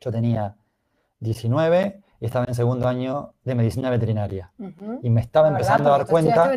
[0.00, 0.56] Yo tenía
[1.20, 4.52] 19 y estaba en segundo año de medicina veterinaria.
[5.02, 6.50] Y me estaba empezando a dar cuenta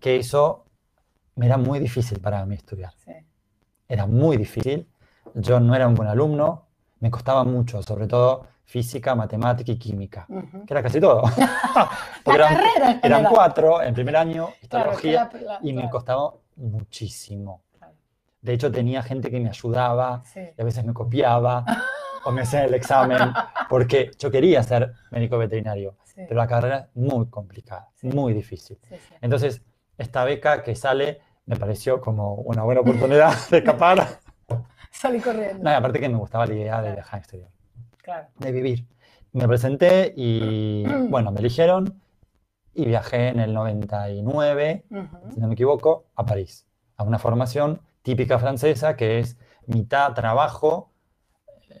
[0.00, 0.64] que eso
[1.36, 2.92] me era muy difícil para mí estudiar.
[3.88, 4.88] Era muy difícil.
[5.34, 6.66] Yo no era un buen alumno,
[7.00, 10.26] me costaba mucho, sobre todo física, matemática y química,
[10.66, 11.22] que era casi todo.
[13.02, 15.28] eran, cuatro en primer año, histología,
[15.62, 17.62] y me costaba muchísimo.
[18.40, 21.64] De hecho, tenía gente que me ayudaba y a veces me copiaba
[22.24, 23.18] o me hacía el examen
[23.68, 28.78] porque yo quería ser médico veterinario, pero la carrera es muy complicada, muy difícil.
[29.20, 29.62] Entonces,
[29.98, 34.20] esta beca que sale me pareció como una buena oportunidad de escapar.
[34.90, 35.62] Salí corriendo.
[35.62, 37.50] No, aparte que me gustaba la idea de dejar estudiar,
[38.38, 38.86] de vivir.
[39.32, 42.00] Me presenté y, bueno, me eligieron
[42.74, 44.84] y viajé en el 99,
[45.34, 50.89] si no me equivoco, a París, a una formación típica francesa, que es mitad trabajo,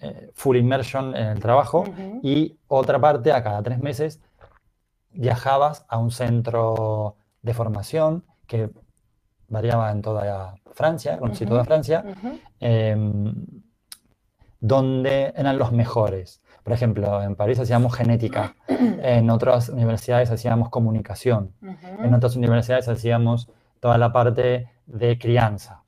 [0.02, 1.84] eh, full immersion en el trabajo,
[2.22, 4.20] y otra parte, a cada tres meses,
[5.12, 8.70] viajabas a un centro de formación que
[9.48, 12.04] variaba en toda Francia, conocí toda Francia,
[12.60, 13.34] em,
[14.60, 16.40] donde eran los mejores.
[16.62, 21.52] Por ejemplo, en París hacíamos genética, en otras universidades hacíamos comunicación,
[22.02, 25.82] en otras universidades hacíamos toda la parte de crianza.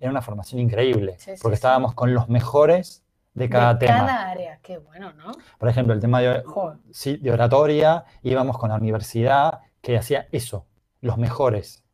[0.00, 3.05] Era una formación increíble, porque estábamos con los mejores
[3.36, 3.98] de cada de tema.
[3.98, 5.32] Cada área, qué bueno, ¿no?
[5.58, 6.42] Por ejemplo, el tema de,
[6.90, 10.66] sí, de oratoria, íbamos con la universidad que hacía eso,
[11.00, 11.84] los mejores.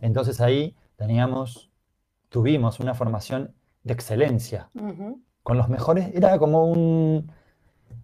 [0.00, 1.68] Entonces ahí teníamos
[2.28, 4.68] tuvimos una formación de excelencia.
[5.42, 7.32] Con los mejores, era como un,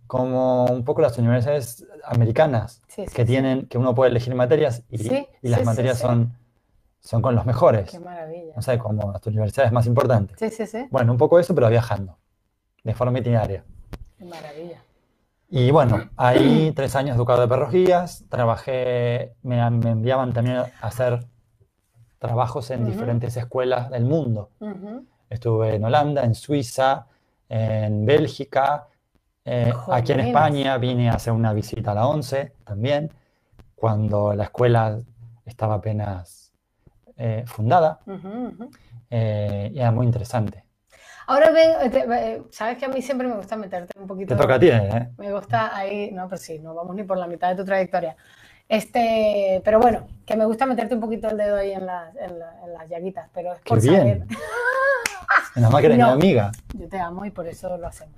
[0.07, 2.83] como un poco las universidades americanas,
[3.15, 6.37] que tienen, que uno puede elegir materias y, y las materias son,
[7.01, 7.91] son con los mejores.
[7.91, 8.55] Qué maravilla.
[8.57, 10.39] No sé, como las universidades más importantes.
[10.39, 10.87] Sí, sí, sí.
[10.91, 12.17] Bueno, un poco eso, pero viajando,
[12.85, 13.65] de forma itineraria.
[14.17, 14.83] Qué maravilla.
[15.51, 21.27] Y bueno, ahí tres años educado de perros guías, trabajé, me, enviaban también a hacer
[22.19, 24.51] trabajos en diferentes escuelas del mundo.
[25.29, 27.07] Estuve en Holanda, en Suiza,
[27.49, 28.89] en Bélgica,
[29.45, 33.11] eh, aquí en España vine a hacer una visita a la ONCE también,
[33.75, 34.99] cuando la escuela
[35.45, 36.53] estaba apenas
[37.17, 38.01] eh, fundada,
[39.11, 40.64] eh, y era muy interesante.
[41.27, 44.35] Ahora ven, sabes que a mí siempre me gusta meterte un poquito.
[44.35, 45.09] Te toca a ti, ¿eh?
[45.17, 48.17] Me gusta ahí, no, pues sí, no vamos ni por la mitad de tu trayectoria.
[48.69, 52.39] Este, pero bueno, que me gusta meterte un poquito el dedo ahí en, las, en,
[52.39, 54.27] las llaguitas, pero es por Qué bien.
[55.57, 56.53] Nada más que eres mi amiga.
[56.75, 58.15] Yo te amo y por eso lo hacemos.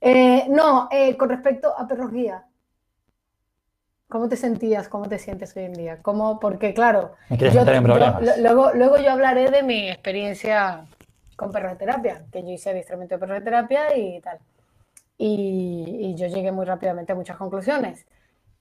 [0.00, 2.44] Eh, no, eh, con respecto a perros guía,
[4.08, 4.88] ¿cómo te sentías?
[4.88, 6.02] ¿Cómo te sientes hoy en día?
[6.02, 6.40] ¿Cómo?
[6.40, 7.12] Porque claro,
[8.38, 10.86] luego, luego yo hablaré de mi experiencia
[11.36, 14.38] con perros de terapia, que yo hice adiestramiento de perros de terapia y tal.
[15.18, 18.06] Y, yo llegué muy rápidamente a muchas conclusiones.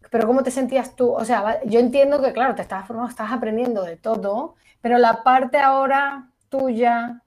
[0.10, 1.12] Pero ¿cómo te sentías tú?
[1.12, 5.24] O sea, yo entiendo que, claro, te estás formando, estás aprendiendo de todo, pero la
[5.24, 7.22] parte ahora tuya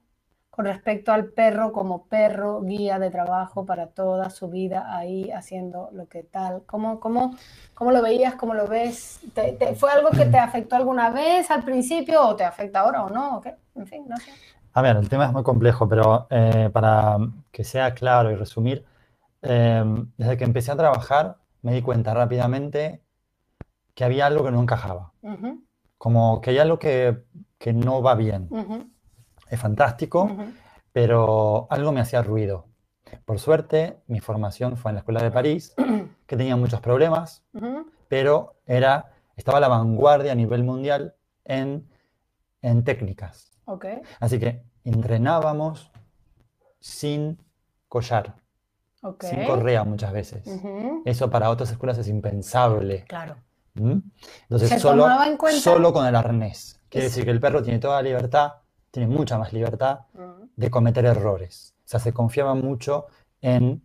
[0.55, 5.89] con respecto al perro como perro guía de trabajo para toda su vida ahí haciendo
[5.91, 6.63] lo que tal.
[6.65, 7.35] ¿Cómo, cómo,
[7.73, 8.35] cómo lo veías?
[8.35, 9.19] ¿Cómo lo ves?
[9.33, 13.09] ¿Te, fue algo que te afectó alguna vez al principio o te afecta ahora o
[13.09, 13.41] no?
[13.75, 14.31] En fin, no sé.
[14.75, 17.17] A ver, el tema es muy complejo, pero eh, para
[17.51, 18.85] que sea claro y resumir,
[19.41, 23.01] em, desde que empecé a trabajar me di cuenta rápidamente
[23.93, 25.13] que había algo que no encajaba.
[25.97, 27.23] Como que hay algo que,
[27.57, 28.49] que no va bien
[29.49, 30.35] es fantástico,
[30.91, 32.67] pero algo me hacía ruido.
[33.25, 35.73] Por suerte, mi formación fue en la Escuela de París,
[36.27, 37.45] que tenía muchos problemas,
[38.07, 41.87] pero era, estaba a la vanguardia a nivel mundial en,
[42.61, 43.54] en técnicas.
[43.65, 44.01] Okay.
[44.19, 45.91] Así que entrenábamos
[46.79, 47.41] sin
[47.87, 48.35] collar,
[49.19, 50.47] sin correa muchas veces.
[51.05, 53.05] Eso para otras escuelas es impensable.
[53.07, 53.37] Claro.
[53.73, 53.99] ¿Mm?
[54.43, 55.07] Entonces, solo,
[55.51, 56.79] solo con el arnés.
[56.89, 58.53] Quiere decir que el perro tiene toda la libertad
[58.95, 60.05] tiene mucha más libertad
[60.55, 61.75] de cometer errores.
[61.79, 63.07] O sea, se confiaba mucho
[63.41, 63.83] en,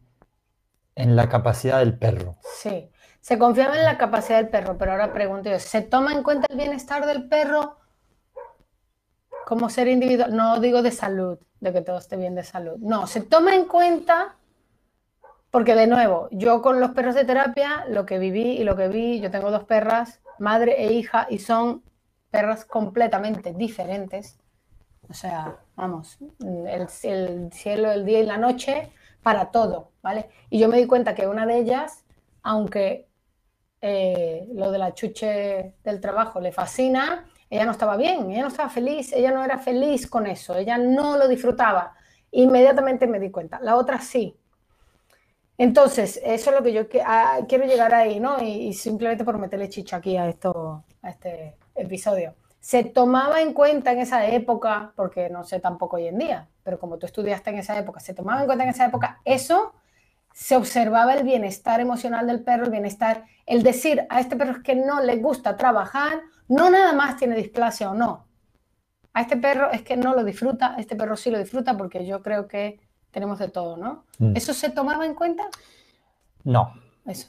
[0.94, 2.36] en la capacidad del perro.
[2.42, 6.22] Sí, se confiaba en la capacidad del perro, pero ahora pregunto yo, ¿se toma en
[6.22, 7.79] cuenta el bienestar del perro
[9.50, 10.36] como ser individual?
[10.36, 12.76] No digo de salud, de que todo esté bien de salud.
[12.78, 14.36] No, se toma en cuenta
[15.50, 18.86] porque de nuevo, yo con los perros de terapia, lo que viví y lo que
[18.86, 21.82] vi, yo tengo dos perras, madre e hija, y son
[22.30, 24.38] perras completamente diferentes.
[25.08, 26.88] O sea, vamos, el,
[27.50, 30.30] cielo, el día y la noche para todo, ¿vale?
[30.48, 32.04] Y yo me di cuenta que una de ellas,
[32.44, 33.08] aunque
[33.80, 38.48] eh, lo de la chuche del trabajo le fascina, ella no estaba bien, ella no
[38.48, 41.94] estaba feliz, ella no era feliz con eso, ella no lo disfrutaba.
[42.30, 43.58] Inmediatamente me di cuenta.
[43.60, 44.36] La otra sí.
[45.58, 48.40] Entonces, eso es lo que yo ah, quiero llegar ahí, ¿no?
[48.40, 53.90] Y, simplemente por meterle chicha aquí a, esto, a este episodio se tomaba en cuenta
[53.92, 57.58] en esa época, porque no sé tampoco hoy en día, pero como tú estudiaste en
[57.58, 59.72] esa época, se tomaba en cuenta en esa época eso,
[60.32, 64.62] se observaba el bienestar emocional del perro, el bienestar, el decir a este perro es
[64.62, 68.26] que no le gusta trabajar, no nada más tiene displasia o no.
[69.12, 72.04] A este perro es que no lo disfruta, a este perro sí lo disfruta porque
[72.04, 74.04] yo creo que tenemos de todo, ¿no?
[74.18, 74.36] Mm.
[74.36, 75.44] ¿Eso se tomaba en cuenta?
[76.44, 76.74] No,
[77.06, 77.28] eso,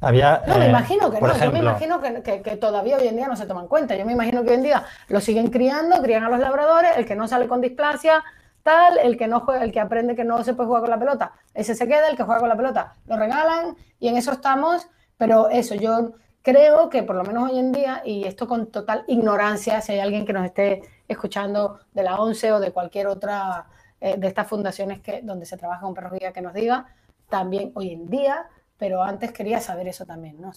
[0.00, 3.28] Había, no, me eh, imagino que no, yo me imagino que, todavía hoy en día
[3.28, 3.96] no se toman cuenta.
[3.96, 7.06] Yo me imagino que hoy en día lo siguen criando, crían a los labradores, el
[7.06, 8.22] que no sale con displasia,
[8.62, 10.98] tal, el que no juega, el que aprende que no se puede jugar con la
[10.98, 14.32] pelota, ese se queda, el que juega con la pelota lo regalan y en eso
[14.32, 16.12] estamos, pero eso, yo
[16.46, 19.98] creo que por lo menos hoy en día, y esto con total ignorancia, si hay
[19.98, 23.66] alguien que nos esté escuchando de la ONCE o de cualquier otra
[24.00, 26.86] eh, de estas fundaciones que, donde se trabaja con perros que nos diga,
[27.28, 28.46] también hoy en día
[28.78, 30.52] pero antes quería saber eso también, ¿no?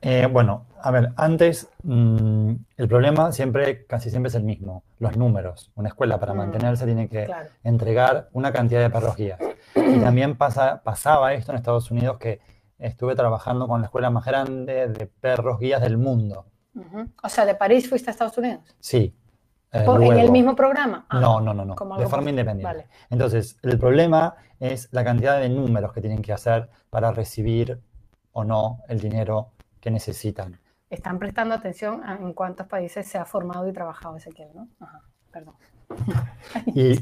[0.00, 5.16] Eh, bueno, a ver, antes mm, el problema siempre, casi siempre es el mismo, los
[5.16, 5.70] números.
[5.74, 7.28] Una escuela para mm, mantenerse tiene que
[7.64, 9.38] entregar una cantidad de perros guías.
[9.74, 12.40] Y también pasa, pasaba esto en Estados Unidos que
[12.78, 16.46] estuve trabajando con la escuela más grande de perros guías del mundo.
[17.22, 18.62] O sea, ¿de París fuiste a Estados Unidos?
[18.78, 19.14] Sí,
[19.72, 21.04] eh, ¿En el mismo programa?
[21.10, 21.74] Ah, no, no, no, no.
[21.98, 22.86] de forma independiente.
[23.10, 27.82] Entonces, el problema es la cantidad de números que tienen que hacer para recibir
[28.32, 30.58] o no el dinero que necesitan.
[30.88, 34.68] Están prestando atención a en cuántos países se ha formado y trabajado Ezequiel, ¿no?
[35.30, 35.54] Perdón.
[36.66, 36.92] Y,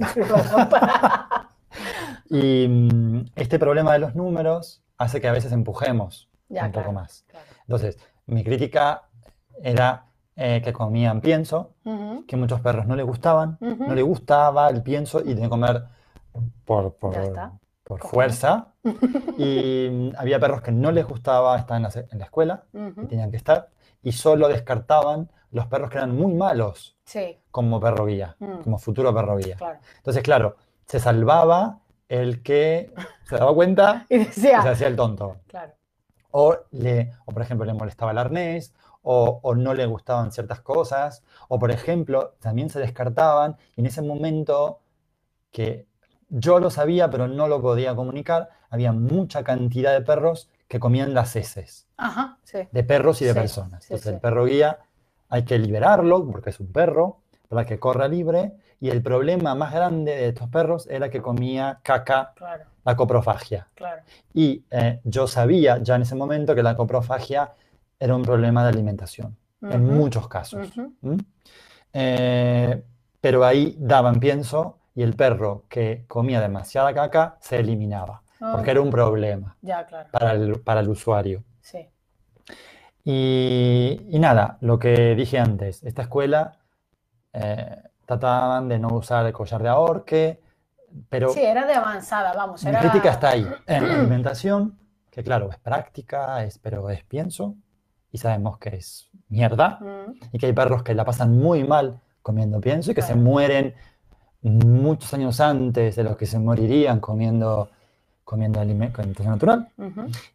[2.30, 6.92] y mm, este problema de los números hace que a veces empujemos Ya, un poco
[6.92, 7.24] más.
[7.28, 7.46] claro.
[7.62, 9.02] Entonces, mi crítica
[9.62, 10.06] era
[10.36, 14.82] eh, que comían pienso, Ujú, que muchos perros no les gustaban, no les gustaba el
[14.82, 15.84] pienso y que comer
[16.64, 18.72] por, por, fuerza.
[19.38, 22.78] Y mm, había perros que no les gustaba estar en la, en la escuela y
[22.78, 23.06] ujú.
[23.06, 23.68] tenían que estar,
[24.02, 28.60] y solo descartaban los perros que eran muy malos Sí, como perro guía, Mm.
[28.62, 29.56] como futuro perro guía.
[29.56, 29.78] claro.
[29.98, 30.56] Entonces, claro,
[30.86, 32.92] se salvaba el que
[33.24, 35.40] se daba cuenta Y decía, se hacía el tonto.
[35.46, 35.74] claro.
[36.30, 40.60] O, le, o por ejemplo, le molestaba el arnés, o, o no le gustaban ciertas
[40.60, 44.80] cosas, o por ejemplo, también se descartaban, y en ese momento
[45.52, 45.86] que
[46.28, 51.14] yo lo sabía, pero no lo podía comunicar, había mucha cantidad de perros que comían
[51.14, 52.68] las heces, Ajá, sí.
[52.70, 53.84] de perros y de Sí, personas.
[53.84, 54.80] sí, Entonces, el perro guía
[55.28, 59.72] hay que liberarlo, porque es un perro, para que corra libre, y el problema más
[59.72, 63.68] grande de estos perros era que comía caca, Claro, la coprofagia.
[63.74, 64.02] claro.
[64.34, 67.52] Y eh, yo sabía ya en ese momento que la coprofagia
[67.98, 70.68] era un problema de alimentación, en muchos casos.
[71.92, 72.82] Eh,
[73.20, 78.72] pero ahí daban pienso y el perro que comía demasiada caca se eliminaba, porque Ah,
[78.72, 80.08] era un problema Ya, claro.
[80.12, 81.42] para el, para el usuario.
[81.60, 81.88] Sí.
[83.04, 86.56] Y, y nada, lo que dije antes, esta escuela
[87.32, 90.40] eh, trataban de no usar el collar de ahorque,
[91.08, 92.62] pero Sí, era de avanzada, vamos.
[92.64, 92.80] Mi Era...
[92.80, 94.78] crítica está ahí, en la alimentación,
[95.10, 97.54] que claro, es práctica, es, pero es pienso,
[98.12, 102.00] y sabemos que es mierda, Mm, y que hay perros que la pasan muy mal
[102.22, 103.74] comiendo pienso y que se mueren
[104.42, 107.70] muchos años antes de los que se morirían comiendo,
[108.24, 109.68] comiendo alime- alimentación natural.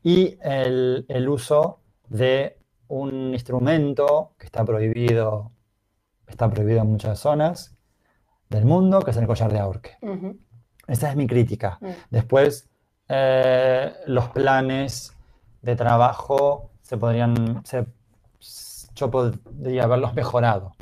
[0.03, 1.79] Y el, el uso
[2.09, 2.57] de
[2.89, 5.51] un instrumento que está prohibido,
[6.31, 7.75] está prohibido en muchas zonas
[8.49, 9.97] del mundo, que es el collar de ahorque.
[10.87, 11.77] Esa es mi crítica.
[11.81, 11.87] mm.
[12.09, 12.69] Después,
[13.07, 15.15] eh, los planes
[15.61, 17.85] de trabajo se podrían, se-
[18.95, 20.75] yo podría haberlos mejorado,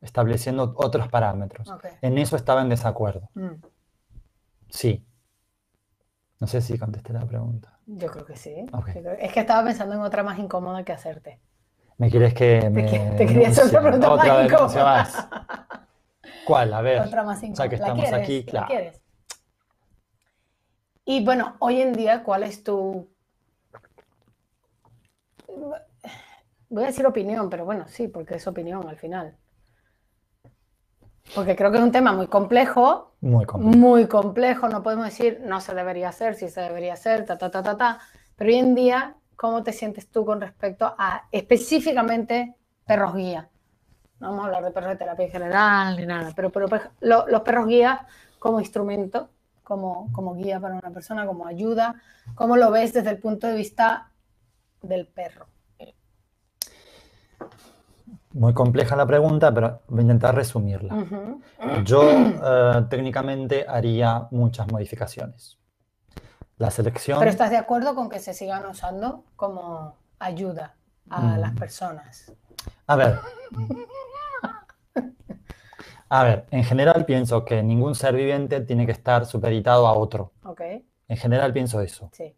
[0.00, 1.70] estableciendo otros parámetros.
[2.02, 3.28] En eso estaba en desacuerdo.
[3.34, 3.52] Mm,
[4.68, 5.06] Sí.
[6.40, 7.78] No sé si contesté la pregunta.
[7.86, 8.66] Yo creo que sí.
[9.20, 11.40] Es que estaba pensando en otra más incómoda que hacerte.
[11.98, 14.00] ¿Me quieres que me que- te quería hacer otra denuncie?
[14.00, 14.84] pregunta más Otra incómoda.
[14.84, 15.28] más.
[16.46, 16.74] ¿Cuál?
[16.74, 17.00] A ver.
[17.02, 17.68] Otra más incómoda.
[17.68, 18.22] que ¿La estamos quieres?
[18.22, 18.66] aquí, ¿La claro.
[18.66, 19.02] quieres?
[21.04, 23.08] Y bueno, hoy en día, ¿cuál es tu...
[26.68, 29.36] Voy a decir opinión, pero bueno, sí, porque es opinión al final.
[31.34, 33.76] Porque creo que es un tema muy complejo, Muy complejo.
[33.78, 37.50] muy complejo, no podemos decir no se debería hacer, si se debería hacer, ta, ta,
[37.50, 38.00] ta, ta, ta.
[38.36, 43.48] Pero hoy en día, ¿cómo te sientes tú con respecto a específicamente perros guía?
[44.20, 46.90] No vamos a hablar de perros de terapia en general ni nada, pero, pero per-
[47.00, 48.06] lo- los perros guía
[48.38, 49.30] como instrumento,
[49.62, 51.94] como, como guía para una persona, como ayuda,
[52.34, 54.12] ¿cómo lo ves desde el punto de vista
[54.82, 55.48] del perro?
[58.34, 60.94] Muy compleja la pregunta, pero voy a intentar resumirla.
[61.84, 65.58] Yo eh, técnicamente haría muchas modificaciones.
[66.58, 70.74] La selección, Pero ¿estás de acuerdo con que se sigan usando como ayuda
[71.10, 71.38] a Mm.
[71.40, 72.32] las personas?
[72.86, 73.18] a ver,
[76.08, 80.32] a ver, en general pienso que ningún ser viviente tiene que estar supeditado a otro.
[80.44, 80.60] ¿Ok?
[81.08, 82.08] En general pienso eso.
[82.12, 82.34] Sí,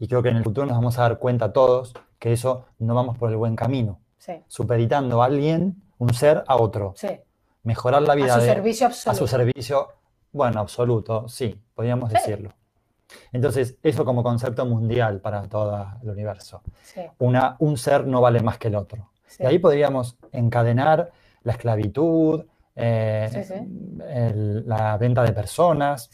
[0.00, 2.94] Y creo que en el futuro nos vamos a dar cuenta todos que eso no
[2.94, 4.00] vamos por el buen camino.
[4.18, 6.92] sí, Supeditando a alguien, un ser, a otro.
[6.96, 7.08] sí.
[7.62, 9.18] Mejorar la vida A su de, servicio a absoluto.
[9.18, 9.88] su servicio,
[10.32, 12.14] bueno, absoluto, sí, podríamos Sí.
[12.16, 12.52] decirlo.
[13.32, 16.62] Entonces, eso como concepto mundial para todo el universo.
[16.82, 19.10] Sí, Una, un ser no vale más que el otro.
[19.26, 19.42] sí.
[19.42, 21.10] Y ahí podríamos encadenar
[21.42, 22.44] la esclavitud,
[22.76, 23.54] eh, Sí, sí.
[24.08, 26.08] el- la venta de personas,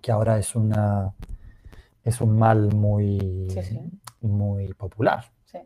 [0.00, 1.12] que ahora es, una,
[2.04, 3.46] es un mal muy,
[4.20, 5.24] muy popular.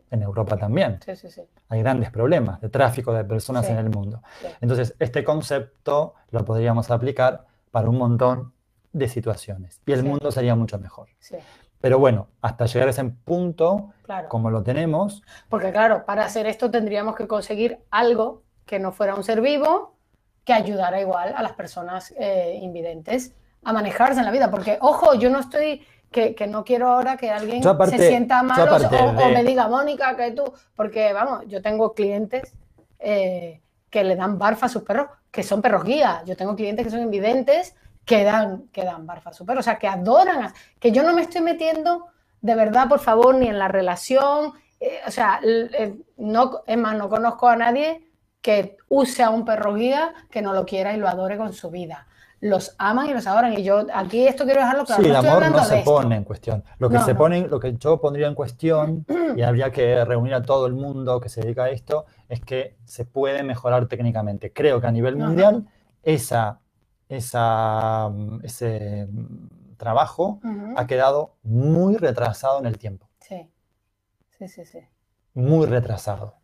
[0.09, 0.99] En Europa también.
[1.05, 1.41] sí, sí, sí.
[1.69, 4.21] Hay grandes problemas de tráfico de personas en el mundo.
[4.61, 8.53] Entonces, este concepto lo podríamos aplicar para un montón
[8.95, 10.07] de situaciones y el Sí.
[10.07, 11.09] mundo sería mucho mejor.
[11.19, 11.35] sí,
[11.81, 14.27] Pero bueno, hasta llegar a ese punto, claro.
[14.29, 19.13] como lo tenemos, Porque claro, para hacer esto tendríamos que conseguir algo que no fuera
[19.13, 19.93] un ser vivo,
[20.45, 23.33] que ayudara igual a las personas eh, invidentes
[23.63, 24.49] a manejarse en la vida.
[24.49, 28.41] Porque, ojo, yo no estoy, que, que no quiero ahora que alguien aparte- se sienta
[28.41, 30.43] mal o- o, me diga, Mónica, que tú,
[30.75, 32.53] porque vamos, yo tengo clientes
[32.99, 36.23] eh, que le dan barfa a sus perros, que son perros guía.
[36.25, 37.75] Yo tengo clientes que son invidentes
[38.05, 41.03] que dan, que dan barfa a su perro, o sea, que adoran, a- que yo
[41.03, 42.07] no me estoy metiendo
[42.41, 46.95] de verdad, por favor, ni en la relación, eh, o sea, eh, no, es más,
[46.95, 48.07] no conozco a nadie
[48.41, 51.71] que use a un perro guía que no lo quiera y lo adore con su
[51.71, 52.05] vida.
[52.41, 53.53] Los aman y los adoran.
[53.53, 55.01] Y yo aquí esto quiero dejarlo claro.
[55.01, 56.63] Sí, el amor no se pone en cuestión.
[56.77, 60.43] Lo que se pone, lo que yo pondría en cuestión, y habría que reunir a
[60.43, 64.53] todo el mundo que se dedica a esto, es que se puede mejorar técnicamente.
[64.53, 65.65] Creo que a nivel mundial
[66.03, 66.59] esa,
[67.09, 68.11] esa,
[68.43, 69.07] ese
[69.77, 70.39] trabajo
[70.75, 73.09] ha quedado muy retrasado en el tiempo.
[73.19, 73.49] Sí,
[74.37, 74.79] sí, sí, sí.
[75.33, 76.35] Muy retrasado.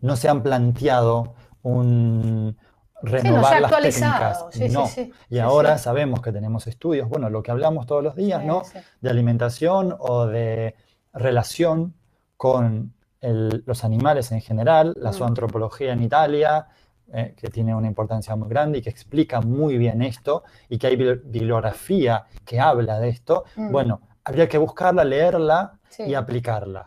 [0.00, 2.56] No se han planteado un
[3.02, 4.46] renovar las técnicas.
[4.70, 4.88] no.
[5.28, 8.62] y ahora sabemos que tenemos estudios, bueno, lo que hablamos todos los días, ¿no?
[9.00, 10.74] De alimentación o de
[11.12, 11.94] relación
[12.36, 15.14] con los animales en general, la mm.
[15.14, 16.68] zoantropología en Italia,
[17.12, 20.86] eh, que tiene una importancia muy grande y que explica muy bien esto, y que
[20.88, 23.70] hay bibliografía que habla de esto, mm.
[23.70, 26.86] bueno, habría que buscarla, leerla y aplicarla.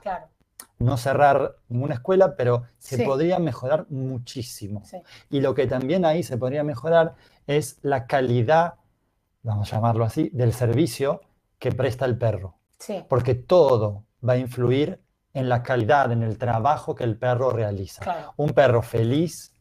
[0.80, 4.84] No cerrar ninguna escuela, pero se podría mejorar muchísimo.
[5.30, 7.16] Y lo que también ahí se podría mejorar
[7.48, 8.76] es la calidad,
[9.44, 11.22] vamos a llamarlo así, del servicio
[11.58, 12.58] que presta el perro.
[13.08, 15.02] Porque todo va a influir
[15.34, 18.34] en la calidad, en el trabajo que el perro realiza.
[18.38, 19.54] Un perro feliz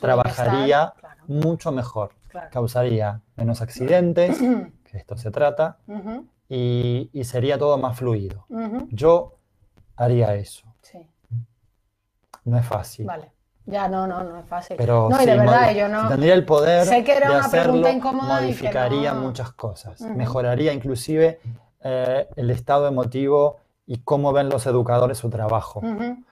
[0.00, 0.94] trabajaría
[1.26, 2.12] mucho mejor,
[2.50, 4.38] causaría menos accidentes,
[4.84, 5.78] que esto se trata,
[6.48, 8.46] y, sería todo más fluido.
[8.90, 9.38] Yo
[9.96, 10.66] haría eso.
[12.44, 13.06] No es fácil.
[13.06, 13.32] Vale.
[13.66, 14.76] Ya, no, no, no es fácil.
[14.76, 16.08] Pero no, y de verdad, yo no.
[16.08, 20.02] tendría el poder sé que era de una hacerlo, incómoda modificaría muchas cosas.
[20.02, 21.40] Mejoraría inclusive
[21.82, 23.56] eh, el estado emotivo
[23.86, 25.80] y cómo ven los educadores su trabajo.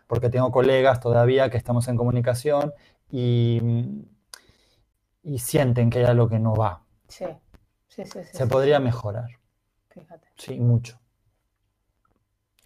[0.06, 2.74] Porque tengo colegas todavía que estamos en comunicación
[3.12, 3.60] y,
[5.22, 6.82] y sienten que hay algo que no va.
[7.06, 7.26] Sí,
[7.86, 8.20] sí, sí.
[8.32, 9.28] Se podría mejorar.
[9.90, 10.28] Fíjate.
[10.36, 10.98] Sí, mucho.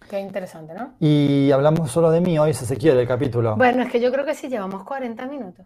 [0.09, 0.95] Qué interesante, ¿no?
[0.99, 3.57] Y hablamos solo de mí hoy, si se quiere, el capítulo.
[3.57, 5.65] Bueno, es que yo creo que sí, llevamos 40 minutos.